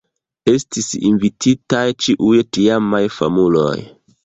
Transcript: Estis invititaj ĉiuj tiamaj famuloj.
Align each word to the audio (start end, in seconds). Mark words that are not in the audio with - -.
Estis 0.53 0.87
invititaj 1.09 1.83
ĉiuj 2.07 2.41
tiamaj 2.59 3.05
famuloj. 3.21 3.79